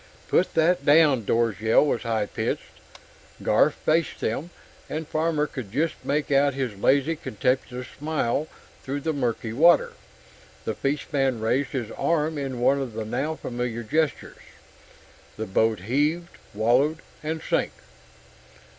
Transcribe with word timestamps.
"Put 0.29 0.55
that 0.55 0.83
down!" 0.83 1.25
Dor's 1.25 1.61
yell 1.61 1.85
was 1.85 2.01
high 2.01 2.25
pitched. 2.25 2.81
Garf 3.43 3.73
faced 3.73 4.19
them, 4.19 4.49
and 4.89 5.07
Farmer 5.07 5.45
could 5.45 5.71
just 5.71 5.93
make 6.03 6.31
out 6.31 6.55
his 6.55 6.75
lazy, 6.75 7.15
contemptuous 7.15 7.85
smile 7.99 8.47
through 8.81 9.01
the 9.01 9.13
murky 9.13 9.53
water. 9.53 9.93
The 10.65 10.73
fishman 10.73 11.39
raised 11.39 11.69
his 11.73 11.91
arm 11.91 12.39
in 12.39 12.59
one 12.61 12.81
of 12.81 12.93
the 12.93 13.05
now 13.05 13.35
familiar 13.35 13.83
gestures. 13.83 14.41
The 15.37 15.45
boat 15.45 15.81
heaved, 15.81 16.35
wallowed, 16.55 17.03
and 17.21 17.39
sank. 17.39 17.71